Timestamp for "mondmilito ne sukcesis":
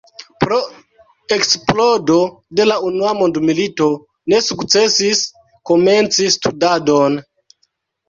3.19-5.25